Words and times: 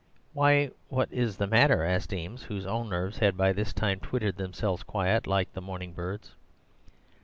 "'Why, 0.33 0.71
what 0.89 1.09
is 1.13 1.37
the 1.37 1.45
matter?' 1.45 1.83
asked 1.83 2.11
Eames, 2.11 2.41
whose 2.41 2.65
own 2.65 2.89
nerves 2.89 3.19
had 3.19 3.37
by 3.37 3.53
this 3.53 3.71
time 3.71 3.99
twittered 3.99 4.37
themselves 4.37 4.81
quiet, 4.81 5.27
like 5.27 5.53
the 5.53 5.61
morning 5.61 5.93
birds. 5.93 6.31